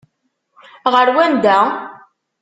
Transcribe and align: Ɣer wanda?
Ɣer 0.93 1.07
wanda? 1.15 1.59